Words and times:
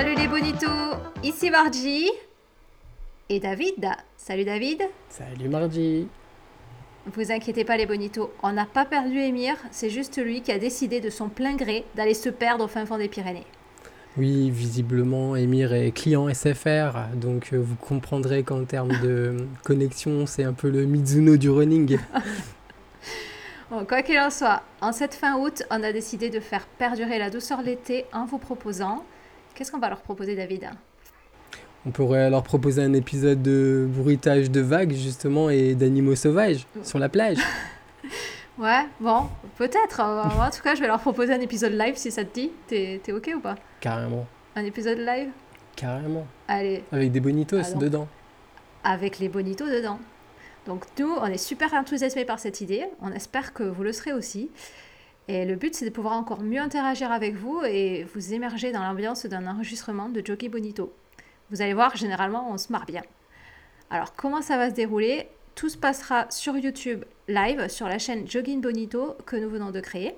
Salut 0.00 0.14
les 0.14 0.28
bonitos, 0.28 0.94
ici 1.24 1.50
Margie 1.50 2.08
et 3.28 3.40
David. 3.40 3.88
Salut 4.16 4.44
David. 4.44 4.82
Salut 5.08 5.48
Margie. 5.48 6.06
Vous 7.12 7.32
inquiétez 7.32 7.64
pas 7.64 7.76
les 7.76 7.84
bonitos, 7.84 8.32
on 8.44 8.52
n'a 8.52 8.64
pas 8.64 8.84
perdu 8.84 9.18
Émir, 9.18 9.56
c'est 9.72 9.90
juste 9.90 10.24
lui 10.24 10.40
qui 10.40 10.52
a 10.52 10.58
décidé 10.60 11.00
de 11.00 11.10
son 11.10 11.28
plein 11.28 11.56
gré 11.56 11.84
d'aller 11.96 12.14
se 12.14 12.28
perdre 12.28 12.66
au 12.66 12.68
fin 12.68 12.86
fond 12.86 12.96
des 12.96 13.08
Pyrénées. 13.08 13.44
Oui, 14.16 14.50
visiblement, 14.50 15.34
Émir 15.34 15.72
est 15.74 15.90
client 15.90 16.32
SFR, 16.32 17.16
donc 17.16 17.52
euh, 17.52 17.56
vous 17.56 17.74
comprendrez 17.74 18.44
qu'en 18.44 18.64
termes 18.64 18.96
de 19.02 19.48
connexion, 19.64 20.26
c'est 20.26 20.44
un 20.44 20.52
peu 20.52 20.70
le 20.70 20.84
Mizuno 20.84 21.36
du 21.36 21.50
running. 21.50 21.98
Bon, 23.70 23.84
quoi 23.84 24.00
qu'il 24.00 24.18
en 24.18 24.30
soit, 24.30 24.62
en 24.80 24.92
cette 24.92 25.14
fin 25.14 25.36
août, 25.36 25.62
on 25.70 25.82
a 25.82 25.92
décidé 25.92 26.30
de 26.30 26.40
faire 26.40 26.66
perdurer 26.78 27.18
la 27.18 27.28
douceur 27.28 27.58
de 27.58 27.66
l'été 27.66 28.06
en 28.14 28.24
vous 28.24 28.38
proposant. 28.38 29.04
Qu'est-ce 29.58 29.72
qu'on 29.72 29.80
va 29.80 29.88
leur 29.88 30.02
proposer, 30.02 30.36
David 30.36 30.70
On 31.84 31.90
pourrait 31.90 32.30
leur 32.30 32.44
proposer 32.44 32.80
un 32.80 32.92
épisode 32.92 33.42
de 33.42 33.88
bruitage 33.90 34.52
de 34.52 34.60
vagues, 34.60 34.92
justement, 34.92 35.50
et 35.50 35.74
d'animaux 35.74 36.14
sauvages 36.14 36.64
sur 36.84 37.00
la 37.00 37.08
plage. 37.08 37.38
Ouais, 38.56 38.86
bon, 38.98 39.28
peut-être. 39.56 40.00
En 40.00 40.50
tout 40.50 40.62
cas, 40.64 40.74
je 40.74 40.80
vais 40.80 40.88
leur 40.88 40.98
proposer 40.98 41.32
un 41.32 41.40
épisode 41.40 41.74
live 41.74 41.94
si 41.96 42.10
ça 42.10 42.24
te 42.24 42.34
dit. 42.34 42.50
T'es 42.66 43.00
es 43.06 43.12
OK 43.12 43.30
ou 43.36 43.38
pas 43.38 43.54
Carrément. 43.80 44.26
Un 44.56 44.64
épisode 44.64 44.98
live 44.98 45.28
Carrément. 45.76 46.26
Allez. 46.48 46.82
Avec 46.90 47.12
des 47.12 47.20
bonitos 47.20 47.74
dedans. 47.78 48.08
avec 48.82 49.20
les 49.20 49.28
bonitos 49.28 49.66
dedans. 49.68 50.00
Donc 50.66 50.86
nous, 50.98 51.14
on 51.20 51.26
est 51.26 51.38
super 51.38 51.72
enthousiasmés 51.72 52.24
par 52.24 52.40
cette 52.40 52.60
idée. 52.60 52.84
On 53.00 53.12
espère 53.12 53.52
que 53.52 53.62
vous 53.62 53.84
le 53.84 53.92
serez 53.92 54.12
aussi. 54.12 54.50
Et 55.28 55.44
le 55.44 55.56
but, 55.56 55.74
c'est 55.74 55.84
de 55.84 55.90
pouvoir 55.90 56.14
encore 56.14 56.42
mieux 56.42 56.60
interagir 56.60 57.12
avec 57.12 57.34
vous 57.34 57.60
et 57.62 58.04
vous 58.14 58.32
émerger 58.32 58.72
dans 58.72 58.82
l'ambiance 58.82 59.26
d'un 59.26 59.46
enregistrement 59.46 60.08
de 60.08 60.22
Jockey 60.24 60.48
Bonito. 60.48 60.90
Vous 61.50 61.60
allez 61.60 61.74
voir, 61.74 61.96
généralement, 61.96 62.50
on 62.50 62.56
se 62.56 62.72
marre 62.72 62.86
bien. 62.86 63.02
Alors, 63.90 64.14
comment 64.14 64.40
ça 64.40 64.56
va 64.56 64.70
se 64.70 64.74
dérouler? 64.74 65.28
Tout 65.54 65.68
se 65.68 65.76
passera 65.76 66.30
sur 66.30 66.56
YouTube 66.56 67.04
live, 67.26 67.68
sur 67.68 67.88
la 67.88 67.98
chaîne 67.98 68.26
Jogging 68.26 68.62
Bonito 68.62 69.16
que 69.26 69.36
nous 69.36 69.50
venons 69.50 69.70
de 69.70 69.80
créer. 69.80 70.14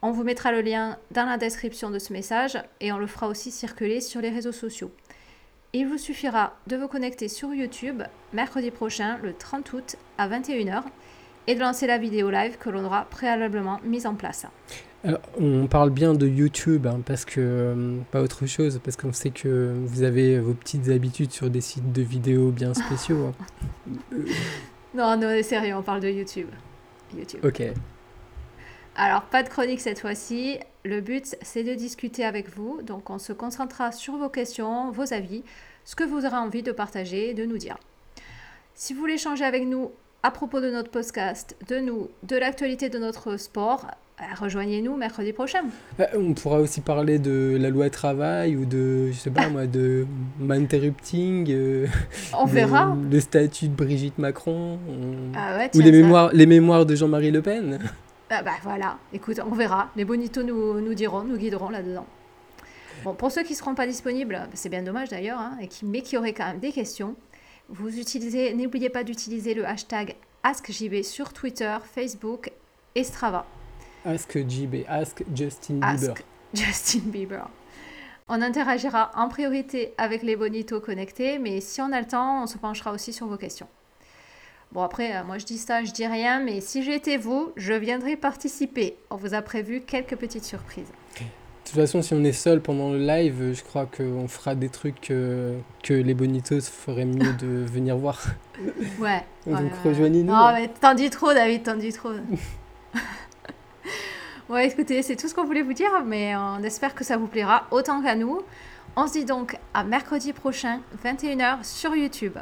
On 0.00 0.10
vous 0.10 0.24
mettra 0.24 0.52
le 0.52 0.62
lien 0.62 0.96
dans 1.10 1.26
la 1.26 1.36
description 1.36 1.90
de 1.90 1.98
ce 1.98 2.12
message 2.12 2.56
et 2.80 2.92
on 2.92 2.98
le 2.98 3.06
fera 3.06 3.28
aussi 3.28 3.50
circuler 3.50 4.00
sur 4.00 4.22
les 4.22 4.30
réseaux 4.30 4.52
sociaux. 4.52 4.90
Il 5.74 5.86
vous 5.86 5.98
suffira 5.98 6.56
de 6.66 6.76
vous 6.76 6.88
connecter 6.88 7.28
sur 7.28 7.52
YouTube 7.52 8.02
mercredi 8.32 8.70
prochain, 8.70 9.18
le 9.22 9.34
30 9.34 9.72
août 9.74 9.96
à 10.16 10.28
21h, 10.28 10.82
et 11.46 11.54
de 11.54 11.60
lancer 11.60 11.86
la 11.86 11.98
vidéo 11.98 12.30
live 12.30 12.56
que 12.58 12.70
l'on 12.70 12.84
aura 12.84 13.04
préalablement 13.04 13.80
mise 13.84 14.06
en 14.06 14.14
place. 14.14 14.46
Alors, 15.02 15.20
on 15.38 15.66
parle 15.66 15.90
bien 15.90 16.12
de 16.12 16.26
YouTube, 16.26 16.86
hein, 16.86 17.00
parce 17.04 17.24
que, 17.24 17.40
euh, 17.40 17.96
pas 18.10 18.20
autre 18.20 18.44
chose, 18.46 18.80
parce 18.84 18.96
qu'on 18.96 19.14
sait 19.14 19.30
que 19.30 19.74
vous 19.86 20.02
avez 20.02 20.38
vos 20.38 20.52
petites 20.52 20.90
habitudes 20.90 21.32
sur 21.32 21.48
des 21.48 21.62
sites 21.62 21.90
de 21.92 22.02
vidéos 22.02 22.50
bien 22.50 22.74
spéciaux. 22.74 23.28
hein. 23.28 23.94
Non, 24.92 25.16
non, 25.16 25.28
c'est 25.28 25.44
sérieux, 25.44 25.76
on 25.76 25.82
parle 25.82 26.00
de 26.00 26.08
YouTube. 26.08 26.48
YouTube. 27.16 27.44
Ok. 27.44 27.62
Alors, 28.96 29.22
pas 29.22 29.42
de 29.44 29.48
chronique 29.48 29.80
cette 29.80 30.00
fois-ci. 30.00 30.58
Le 30.84 31.00
but, 31.00 31.36
c'est 31.42 31.62
de 31.62 31.74
discuter 31.74 32.24
avec 32.24 32.50
vous. 32.54 32.82
Donc, 32.82 33.08
on 33.08 33.18
se 33.18 33.32
concentrera 33.32 33.92
sur 33.92 34.16
vos 34.16 34.28
questions, 34.28 34.90
vos 34.90 35.14
avis, 35.14 35.44
ce 35.84 35.94
que 35.94 36.02
vous 36.02 36.26
aurez 36.26 36.36
envie 36.36 36.62
de 36.64 36.72
partager, 36.72 37.34
de 37.34 37.44
nous 37.44 37.56
dire. 37.56 37.78
Si 38.74 38.92
vous 38.92 39.00
voulez 39.00 39.14
échanger 39.14 39.44
avec 39.44 39.64
nous 39.64 39.92
à 40.22 40.30
propos 40.30 40.60
de 40.60 40.70
notre 40.70 40.90
podcast, 40.90 41.56
de 41.68 41.78
nous, 41.78 42.08
de 42.24 42.36
l'actualité 42.36 42.88
de 42.90 42.98
notre 42.98 43.36
sport, 43.38 43.86
euh, 44.20 44.24
rejoignez-nous 44.38 44.96
mercredi 44.96 45.32
prochain. 45.32 45.62
Euh, 45.98 46.04
On 46.14 46.34
pourra 46.34 46.60
aussi 46.60 46.82
parler 46.82 47.18
de 47.18 47.56
la 47.58 47.70
loi 47.70 47.88
travail 47.88 48.54
ou 48.56 48.66
de, 48.66 49.10
je 49.10 49.16
sais 49.16 49.30
pas 49.30 49.48
moi, 49.48 49.66
de 49.66 50.06
interrupting, 50.50 51.46
euh, 51.50 51.86
On 52.38 52.44
verra. 52.44 52.94
Le, 53.10 53.20
statut 53.20 53.68
de 53.68 53.74
Brigitte 53.74 54.18
Macron, 54.18 54.78
on- 54.88 55.32
Ah 55.34 55.56
ouais, 55.56 55.70
ou 55.74 55.80
les 55.80 55.92
mémoires, 55.92 56.30
les 56.34 56.46
mémoires 56.46 56.84
de 56.84 56.94
Jean-Marie 56.94 57.30
Le 57.30 57.40
Pen. 57.40 57.78
Ah 58.28 58.42
bah 58.42 58.52
voilà, 58.62 58.98
écoute, 59.12 59.40
on 59.44 59.54
verra. 59.54 59.88
Les 59.96 60.04
bonitos 60.04 60.42
nous, 60.42 60.80
nous 60.80 60.94
diront, 60.94 61.24
nous 61.24 61.36
guideront 61.36 61.70
là-dedans. 61.70 62.06
Bon, 63.04 63.14
pour 63.14 63.32
ceux 63.32 63.42
qui 63.42 63.54
ne 63.54 63.56
seront 63.58 63.74
pas 63.74 63.86
disponibles, 63.86 64.38
c'est 64.52 64.68
bien 64.68 64.82
dommage 64.82 65.08
d'ailleurs, 65.08 65.38
hein, 65.40 65.56
mais 65.82 66.02
qui 66.02 66.18
auraient 66.18 66.34
quand 66.34 66.46
même 66.46 66.58
des 66.58 66.70
questions, 66.72 67.16
vous 67.70 67.98
utilisez, 67.98 68.52
n'oubliez 68.54 68.90
pas 68.90 69.04
d'utiliser 69.04 69.54
le 69.54 69.66
hashtag 69.66 70.16
AskJB 70.42 71.02
sur 71.02 71.32
Twitter, 71.32 71.76
Facebook 71.94 72.50
et 72.94 73.04
Strava. 73.04 73.46
Ask 74.04 74.36
JB, 74.36 74.84
ask 74.88 75.22
Justin 75.34 75.80
Ask 75.82 76.00
Bieber. 76.00 76.14
Justin 76.54 77.00
Bieber. 77.06 77.48
On 78.28 78.42
interagira 78.42 79.10
en 79.14 79.28
priorité 79.28 79.92
avec 79.98 80.22
les 80.22 80.36
bonitos 80.36 80.80
connectés, 80.80 81.38
mais 81.38 81.60
si 81.60 81.80
on 81.80 81.92
a 81.92 82.00
le 82.00 82.06
temps, 82.06 82.42
on 82.42 82.46
se 82.46 82.58
penchera 82.58 82.92
aussi 82.92 83.12
sur 83.12 83.26
vos 83.26 83.36
questions. 83.36 83.68
Bon 84.72 84.82
après, 84.82 85.16
euh, 85.16 85.24
moi 85.24 85.38
je 85.38 85.46
dis 85.46 85.58
ça, 85.58 85.82
je 85.82 85.90
dis 85.90 86.06
rien, 86.06 86.40
mais 86.40 86.60
si 86.60 86.82
j'étais 86.82 87.16
vous, 87.16 87.52
je 87.56 87.72
viendrais 87.72 88.16
participer. 88.16 88.96
On 89.10 89.16
vous 89.16 89.34
a 89.34 89.42
prévu 89.42 89.80
quelques 89.80 90.16
petites 90.16 90.44
surprises. 90.44 90.92
Toute 91.70 91.80
façon, 91.80 92.02
si 92.02 92.14
on 92.14 92.24
est 92.24 92.32
seul 92.32 92.60
pendant 92.60 92.90
le 92.90 92.98
live, 92.98 93.52
je 93.54 93.62
crois 93.62 93.86
qu'on 93.86 94.28
fera 94.28 94.54
des 94.54 94.68
trucs 94.68 95.00
que 95.00 95.54
les 95.88 96.14
bonitos 96.14 96.60
feraient 96.62 97.04
mieux 97.04 97.32
de 97.34 97.64
venir 97.72 97.96
voir. 97.96 98.20
Ouais. 98.98 99.24
Donc 99.46 99.58
ouais, 99.58 99.64
ouais. 99.64 99.70
rejoignez-nous. 99.90 100.32
Non 100.32 100.52
mais 100.52 100.68
t'en 100.68 100.94
dis 100.94 101.10
trop 101.10 101.32
David, 101.32 101.62
t'en 101.62 101.76
dis 101.76 101.92
trop. 101.92 102.10
ouais 104.48 104.66
écoutez, 104.68 105.02
c'est 105.02 105.16
tout 105.16 105.28
ce 105.28 105.34
qu'on 105.34 105.44
voulait 105.44 105.62
vous 105.62 105.72
dire, 105.72 105.90
mais 106.04 106.34
on 106.36 106.62
espère 106.62 106.94
que 106.94 107.04
ça 107.04 107.16
vous 107.16 107.26
plaira 107.26 107.66
autant 107.70 108.02
qu'à 108.02 108.16
nous. 108.16 108.40
On 108.96 109.06
se 109.06 109.12
dit 109.12 109.24
donc 109.24 109.56
à 109.72 109.84
mercredi 109.84 110.32
prochain, 110.32 110.80
21h 111.04 111.64
sur 111.64 111.94
YouTube. 111.94 112.36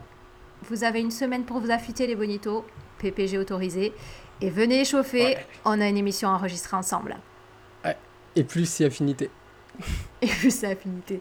Vous 0.68 0.82
avez 0.84 1.00
une 1.00 1.10
semaine 1.10 1.44
pour 1.44 1.60
vous 1.60 1.70
affûter 1.70 2.06
les 2.06 2.16
bonitos, 2.16 2.64
PPG 2.98 3.38
autorisé. 3.38 3.92
Et 4.40 4.50
venez 4.50 4.80
échauffer, 4.80 5.24
Ouais. 5.24 5.46
on 5.64 5.80
a 5.80 5.88
une 5.88 5.96
émission 5.96 6.28
enregistrée 6.28 6.76
ensemble. 6.76 7.16
Et 8.38 8.44
plus 8.44 8.70
si 8.70 8.84
affinité. 8.84 9.30
Et 10.22 10.28
plus 10.28 10.52
c'est 10.52 10.70
affinité. 10.70 11.20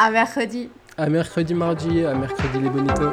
À 0.00 0.10
mercredi. 0.10 0.68
À 0.98 1.08
mercredi, 1.08 1.54
mardi, 1.54 2.04
à 2.04 2.12
mercredi 2.12 2.58
les 2.58 2.68
bonitos. 2.68 3.12